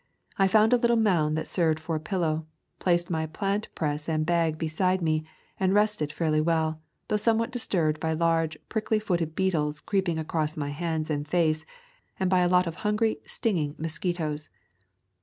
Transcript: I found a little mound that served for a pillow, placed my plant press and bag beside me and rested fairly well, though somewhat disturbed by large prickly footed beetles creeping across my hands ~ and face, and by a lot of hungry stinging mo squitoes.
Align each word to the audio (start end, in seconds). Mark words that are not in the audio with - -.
I 0.39 0.47
found 0.47 0.73
a 0.73 0.77
little 0.77 0.97
mound 0.97 1.37
that 1.37 1.47
served 1.47 1.79
for 1.79 1.95
a 1.95 1.99
pillow, 1.99 2.47
placed 2.79 3.11
my 3.11 3.27
plant 3.27 3.67
press 3.75 4.09
and 4.09 4.25
bag 4.25 4.57
beside 4.57 4.99
me 4.99 5.23
and 5.59 5.75
rested 5.75 6.11
fairly 6.11 6.41
well, 6.41 6.81
though 7.07 7.17
somewhat 7.17 7.51
disturbed 7.51 7.99
by 7.99 8.13
large 8.13 8.57
prickly 8.67 8.97
footed 8.97 9.35
beetles 9.35 9.79
creeping 9.79 10.17
across 10.17 10.57
my 10.57 10.69
hands 10.69 11.07
~ 11.09 11.09
and 11.11 11.27
face, 11.27 11.67
and 12.19 12.31
by 12.31 12.39
a 12.39 12.47
lot 12.49 12.65
of 12.65 12.77
hungry 12.77 13.19
stinging 13.25 13.75
mo 13.77 13.89
squitoes. 13.89 14.49